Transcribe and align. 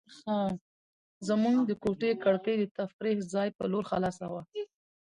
زموږ 1.27 1.57
د 1.69 1.71
کوټې 1.83 2.11
کړکۍ 2.23 2.55
د 2.59 2.65
تفریح 2.77 3.17
ځای 3.33 3.49
په 3.57 3.63
لور 3.71 3.83
خلاصه 3.91 4.25
وه. 4.33 4.41